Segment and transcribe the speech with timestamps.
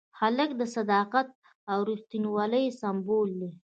[0.19, 1.27] هلک د صداقت
[1.71, 3.51] او ریښتینولۍ سمبول دی.